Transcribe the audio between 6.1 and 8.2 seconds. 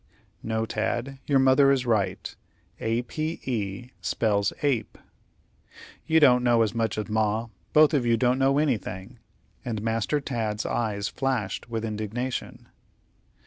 don't know as much as Ma. Both of you